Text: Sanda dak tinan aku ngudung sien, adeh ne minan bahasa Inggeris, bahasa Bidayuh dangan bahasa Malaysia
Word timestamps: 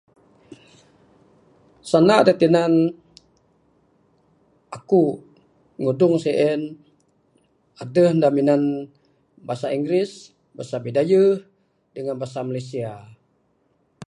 Sanda 1.89 2.17
dak 2.27 2.37
tinan 2.41 2.73
aku 4.77 5.03
ngudung 5.81 6.15
sien, 6.23 6.61
adeh 7.81 8.11
ne 8.19 8.27
minan 8.37 8.63
bahasa 9.47 9.67
Inggeris, 9.77 10.11
bahasa 10.55 10.75
Bidayuh 10.85 11.31
dangan 11.93 12.15
bahasa 12.21 12.39
Malaysia 12.49 12.91